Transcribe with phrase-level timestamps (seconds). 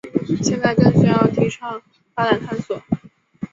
[0.41, 1.79] 现在更需要提倡
[2.15, 2.81] 大胆探索。